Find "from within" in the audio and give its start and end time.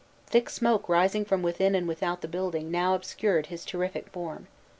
1.25-1.75